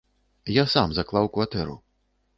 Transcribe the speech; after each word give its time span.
Я 0.55 0.63
сам 0.75 0.97
заклаў 0.99 1.31
кватэру. 1.37 1.81